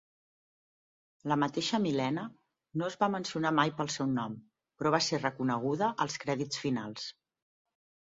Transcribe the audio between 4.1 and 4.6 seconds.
nom,